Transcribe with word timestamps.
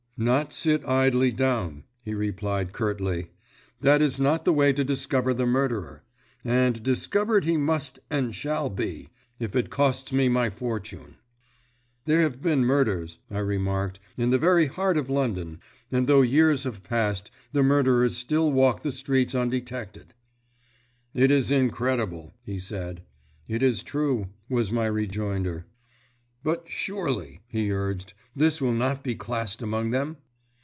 "Not 0.23 0.53
sit 0.53 0.85
idly 0.85 1.31
down," 1.31 1.83
he 2.03 2.13
replied 2.13 2.73
curtly. 2.73 3.31
"That 3.79 4.03
is 4.03 4.19
not 4.19 4.45
the 4.45 4.53
way 4.53 4.71
to 4.71 4.83
discover 4.83 5.33
the 5.33 5.47
murderer; 5.47 6.03
and 6.45 6.83
discovered 6.83 7.43
he 7.43 7.57
must 7.57 7.97
and 8.07 8.35
shall 8.35 8.69
be, 8.69 9.09
if 9.39 9.55
it 9.55 9.71
costs 9.71 10.13
me 10.13 10.29
my 10.29 10.51
fortune." 10.51 11.15
"There 12.05 12.21
have 12.21 12.39
been 12.39 12.63
murders," 12.63 13.17
I 13.31 13.39
remarked, 13.39 13.99
"in 14.15 14.29
the 14.29 14.37
very 14.37 14.67
heart 14.67 14.95
of 14.95 15.09
London, 15.09 15.59
and 15.91 16.05
though 16.05 16.21
years 16.21 16.65
have 16.65 16.83
passed, 16.83 17.31
the 17.51 17.63
murderers 17.63 18.15
still 18.15 18.51
walk 18.51 18.83
the 18.83 18.91
streets 18.91 19.33
undetected." 19.33 20.13
"It 21.15 21.31
is 21.31 21.49
incredible," 21.49 22.31
he 22.45 22.59
said. 22.59 23.01
"It 23.47 23.63
is 23.63 23.81
true," 23.81 24.27
was 24.49 24.71
my 24.71 24.85
rejoinder. 24.85 25.65
"But 26.43 26.63
surely," 26.67 27.41
he 27.47 27.71
urged, 27.71 28.13
"this 28.35 28.59
will 28.59 28.73
not 28.73 29.03
be 29.03 29.13
classed 29.13 29.61
among 29.61 29.91
them?" 29.91 30.17